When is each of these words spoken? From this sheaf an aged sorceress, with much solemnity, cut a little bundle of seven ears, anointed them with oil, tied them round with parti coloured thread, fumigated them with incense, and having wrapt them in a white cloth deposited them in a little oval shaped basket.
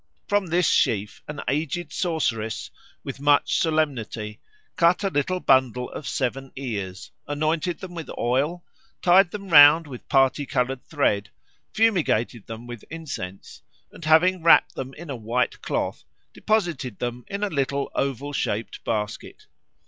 From 0.27 0.47
this 0.47 0.67
sheaf 0.67 1.21
an 1.27 1.41
aged 1.47 1.93
sorceress, 1.93 2.71
with 3.03 3.19
much 3.19 3.59
solemnity, 3.59 4.39
cut 4.75 5.03
a 5.03 5.11
little 5.11 5.39
bundle 5.39 5.91
of 5.91 6.07
seven 6.07 6.51
ears, 6.55 7.11
anointed 7.27 7.81
them 7.81 7.93
with 7.93 8.09
oil, 8.17 8.63
tied 9.03 9.29
them 9.29 9.49
round 9.49 9.85
with 9.85 10.09
parti 10.09 10.47
coloured 10.47 10.83
thread, 10.87 11.29
fumigated 11.71 12.47
them 12.47 12.65
with 12.65 12.83
incense, 12.89 13.61
and 13.91 14.03
having 14.05 14.41
wrapt 14.41 14.73
them 14.73 14.95
in 14.95 15.11
a 15.11 15.15
white 15.15 15.61
cloth 15.61 16.03
deposited 16.33 16.97
them 16.97 17.23
in 17.27 17.43
a 17.43 17.49
little 17.49 17.91
oval 17.93 18.33
shaped 18.33 18.83
basket. 18.83 19.45